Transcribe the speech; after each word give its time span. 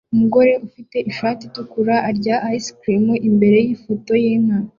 Umugore 0.13 0.51
ufite 0.67 0.97
ishati 1.11 1.41
itukura 1.45 1.95
arya 2.09 2.35
ice 2.57 2.71
cream 2.79 3.05
imbere 3.29 3.57
yifoto 3.67 4.11
yinka 4.23 4.57